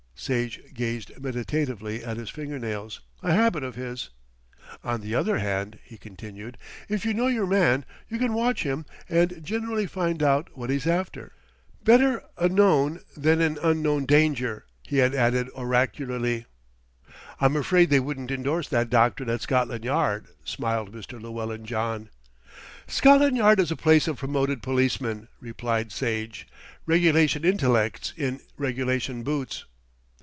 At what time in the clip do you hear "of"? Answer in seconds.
3.63-3.73, 24.07-24.17